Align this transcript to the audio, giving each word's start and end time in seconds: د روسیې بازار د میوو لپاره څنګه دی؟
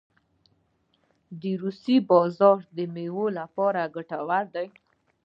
د 1.41 1.43
روسیې 1.63 1.97
بازار 2.11 2.57
د 2.75 2.77
میوو 2.93 3.25
لپاره 3.39 3.81
څنګه 4.09 4.41
دی؟ 4.53 4.67